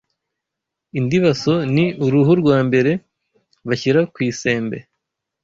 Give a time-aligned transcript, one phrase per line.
[0.99, 2.91] Indibaso ni uruhu rwa mbere
[3.67, 4.77] bashyira ku isembe